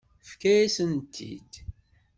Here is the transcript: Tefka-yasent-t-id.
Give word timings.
Tefka-yasent-t-id. 0.19 1.53